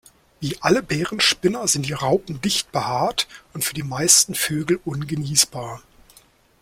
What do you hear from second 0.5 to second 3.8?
alle Bärenspinner sind die Raupen dicht behaart und für